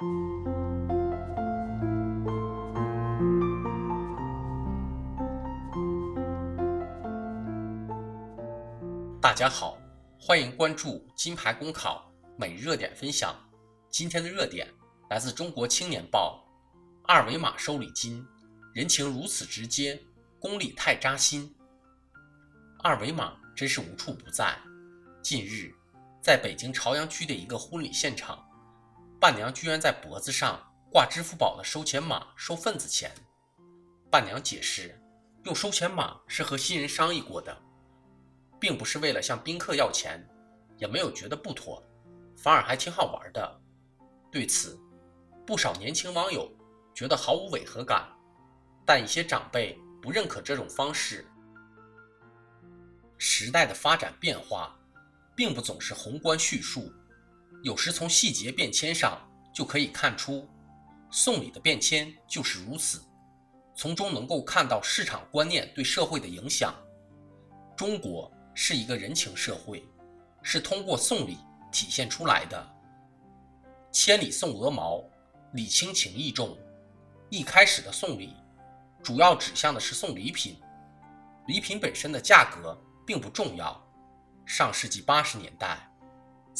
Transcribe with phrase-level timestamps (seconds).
[0.00, 0.06] 大
[9.34, 9.76] 家好，
[10.18, 13.36] 欢迎关注金牌公考每日热点分享。
[13.90, 14.66] 今天的热点
[15.10, 16.48] 来自《中国青年报》，
[17.06, 18.26] 二维码收礼金，
[18.72, 20.02] 人情如此直接，
[20.38, 21.54] 公理太扎心。
[22.82, 24.56] 二维码真是无处不在。
[25.22, 25.74] 近日，
[26.22, 28.42] 在北京朝阳区的一个婚礼现场，
[29.20, 30.58] 伴娘居然在脖子上
[30.90, 33.14] 挂支付宝的收钱码收份子钱。
[34.10, 34.98] 伴娘解释，
[35.44, 37.54] 用收钱码是和新人商议过的。
[38.58, 40.26] 并不是为了向宾客要钱，
[40.78, 41.82] 也没有觉得不妥，
[42.36, 43.60] 反而还挺好玩的。
[44.30, 44.78] 对此，
[45.46, 46.50] 不少年轻网友
[46.94, 48.06] 觉得毫无违和感，
[48.86, 51.26] 但一些长辈不认可这种方式。
[53.16, 54.78] 时代的发展变化，
[55.34, 56.92] 并不总是宏观叙述，
[57.62, 59.18] 有时从细节变迁上
[59.52, 60.48] 就可以看出，
[61.10, 63.02] 送礼的变迁就是如此，
[63.74, 66.74] 从中能够看到市场观念对社会的影响。
[67.76, 68.30] 中国。
[68.52, 69.82] 是一个人情社会，
[70.42, 71.38] 是通过送礼
[71.72, 72.76] 体现出来的。
[73.92, 75.02] 千里送鹅毛，
[75.52, 76.58] 礼轻情意重。
[77.30, 78.34] 一开始的送礼，
[79.02, 80.60] 主要指向的是送礼品，
[81.46, 83.80] 礼品本身的价格并不重要。
[84.44, 85.89] 上世纪八十年代，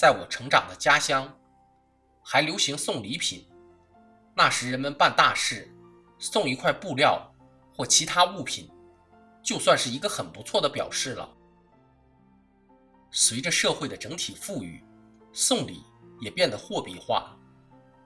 [0.00, 1.30] 在我成长的家乡，
[2.24, 3.46] 还流行送礼品。
[4.34, 5.70] 那时人们办大事，
[6.18, 7.30] 送一块布料
[7.76, 8.70] 或其他物品，
[9.42, 11.28] 就算是一个很不错的表示了。
[13.10, 14.82] 随着社会的整体富裕，
[15.34, 15.82] 送礼
[16.18, 17.36] 也变得货币化，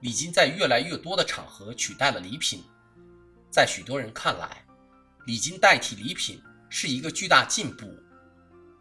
[0.01, 2.64] 礼金在越来越多的场合取代了礼品。
[3.53, 4.64] 在许多人看来，
[5.27, 7.86] 礼金代替礼品是一个巨大进步。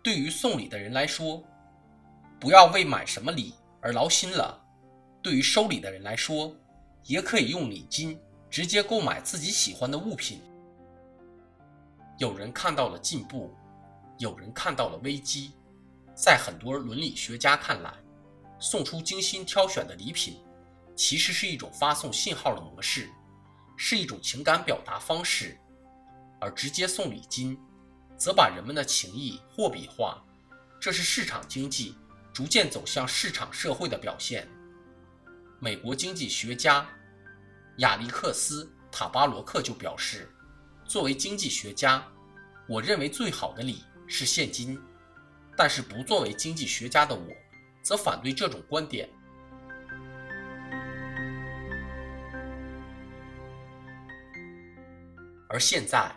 [0.02, 1.44] 对于送礼的人来说，
[2.44, 4.60] 不要为买什么礼而劳心了；
[5.22, 6.54] 对于收礼的人来说，
[7.06, 10.42] 也可以用礼金直接购买自己喜欢的物品。
[12.18, 13.56] 有人看到了进步，
[14.18, 15.54] 有人看到了危机。
[16.14, 17.94] 在很多伦理学家看来，
[18.60, 20.38] 送出精心挑选的礼品，
[20.98, 23.10] 其实是一种发送信号的模式，
[23.78, 25.56] 是一种情感表达方式；
[26.42, 27.58] 而直接送礼金，
[28.18, 30.22] 则把人们的情谊货币化，
[30.78, 31.96] 这是市场经济
[32.34, 34.48] 逐渐走向市场社会的表现。
[35.60, 36.86] 美国经济学家
[37.78, 40.30] 亚历克斯·塔巴罗克就表示
[40.84, 42.04] ：“作为经济学家，
[42.68, 44.82] 我认为最好的礼是现金。”
[45.56, 47.28] 但是不作为经济学家的我，
[47.84, 49.08] 则反对这种观点。
[55.48, 56.12] 而现在，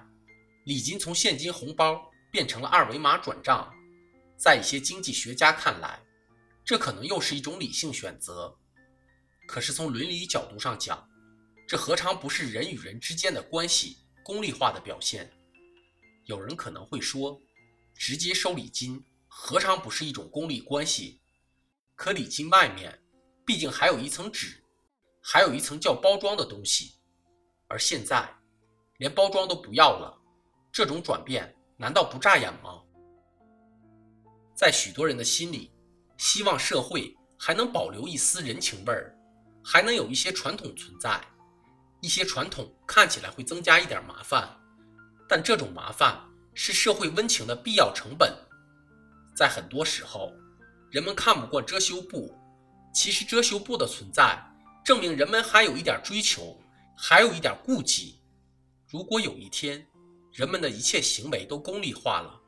[0.64, 3.70] 礼金从现金红包变成了二维码转账，
[4.38, 6.00] 在一些经济学家看来，
[6.66, 8.52] 这可能又是一种理性选择。
[9.46, 11.08] 可是从伦理角度上讲，
[11.64, 15.32] 这何尝不是人与人之间的关系功利化的表现？
[16.24, 17.40] 有人可能会说，
[17.94, 19.02] 直接收礼金。
[19.28, 21.20] 何尝不是一种功利关系？
[21.94, 23.00] 可礼金外面
[23.44, 24.60] 毕竟还有一层纸，
[25.22, 26.94] 还有一层叫包装的东西，
[27.68, 28.28] 而现在
[28.96, 30.18] 连包装都不要了，
[30.72, 32.82] 这种转变难道不扎眼吗？
[34.56, 35.70] 在许多人的心里，
[36.16, 39.14] 希望社会还能保留一丝人情味儿，
[39.64, 41.20] 还能有一些传统存在。
[42.00, 44.48] 一些传统看起来会增加一点麻烦，
[45.28, 46.20] 但这种麻烦
[46.54, 48.32] 是社会温情的必要成本。
[49.34, 50.32] 在很多时候，
[50.90, 52.34] 人们看不惯遮羞布，
[52.94, 54.38] 其实遮羞布的存在
[54.84, 56.58] 证明人们还有一点追求，
[56.96, 58.20] 还有一点顾忌。
[58.86, 59.86] 如果有一天，
[60.32, 62.40] 人们的一切行为都功利化了，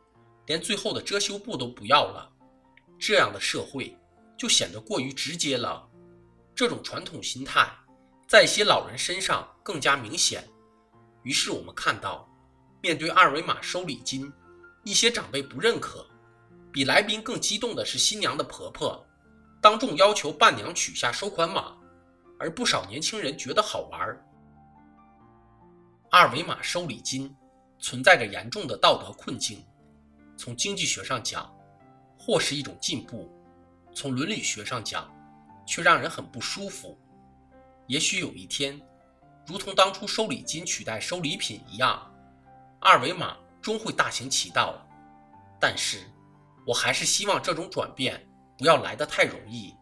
[0.46, 2.30] 连最后的遮羞布都不要了，
[2.98, 3.96] 这样的社会
[4.36, 5.88] 就显得过于直接了。
[6.54, 7.70] 这种传统心态
[8.26, 10.46] 在一些老人身上更加明显。
[11.22, 12.28] 于是我们看到，
[12.82, 14.32] 面对二维码收礼金，
[14.84, 16.06] 一些长辈不认可。
[16.72, 19.04] 比来宾更激动的是新娘的婆婆，
[19.60, 21.76] 当众要求伴娘取下收款码，
[22.38, 24.24] 而不少年轻人觉得好玩。
[26.10, 27.34] 二维码收礼金
[27.78, 29.64] 存在着严重的道德困境，
[30.36, 31.52] 从经济学上讲，
[32.28, 33.26] 或是一种进步；
[33.94, 35.10] 从伦理学上讲，
[35.66, 37.00] 却让人很不舒服。
[37.86, 38.78] 也许有一天，
[39.46, 42.14] 如同当初收礼金取代收礼品一样，
[42.80, 44.74] 二维码终会大行其道。
[45.58, 46.04] 但是。
[46.66, 48.28] 我还是希望这种转变
[48.58, 49.74] 不要来得太容易。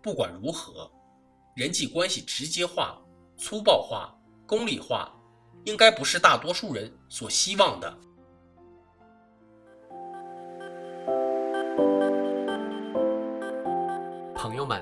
[0.00, 0.90] 不管如何，
[1.54, 2.98] 人际关系直接化、
[3.36, 5.14] 粗暴化、功利化，
[5.64, 7.94] 应该不是大多数人所希望的。
[14.38, 14.80] 朋友们，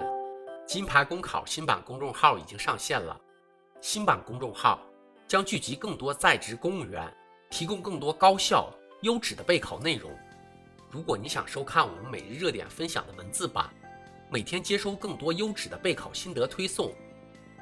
[0.67, 3.19] 金牌公考新版公众号已经上线了。
[3.81, 4.79] 新版公众号
[5.27, 7.11] 将聚集更多在职公务员，
[7.49, 8.71] 提供更多高效、
[9.01, 10.15] 优质的备考内容。
[10.91, 13.71] 如果你想收看我们每日热点分享的文字版，
[14.31, 16.93] 每天接收更多优质的备考心得推送，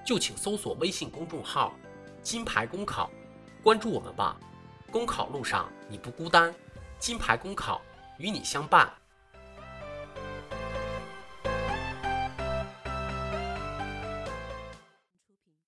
[0.04, 1.76] 就请搜索微信公众号
[2.22, 3.08] “金牌公考”，
[3.62, 4.36] 关注我们吧。
[4.90, 6.52] 公考路上你不孤单，
[6.98, 7.80] 金牌公考
[8.18, 8.92] 与你相伴。